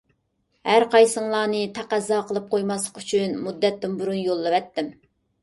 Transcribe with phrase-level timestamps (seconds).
[0.69, 4.93] ھەر قايسىڭلارنى تەقەززا قىلىپ قويماسلىق ئۈچۈن مۇددەتتىن بۇرۇن يوللىۋەتتىم.